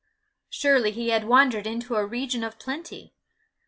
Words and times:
Surely 0.49 0.89
he 0.89 1.09
had 1.09 1.25
wandered 1.25 1.67
into 1.67 1.93
a 1.95 2.03
region 2.03 2.43
of 2.43 2.57
plenty! 2.57 3.13